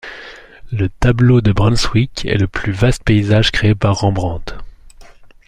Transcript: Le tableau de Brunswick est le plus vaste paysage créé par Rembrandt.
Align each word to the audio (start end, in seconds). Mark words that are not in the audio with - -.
Le 0.71 0.89
tableau 0.89 1.41
de 1.41 1.51
Brunswick 1.51 2.25
est 2.25 2.35
le 2.39 2.47
plus 2.47 2.71
vaste 2.71 3.03
paysage 3.03 3.51
créé 3.51 3.75
par 3.75 3.93
Rembrandt. 3.99 4.55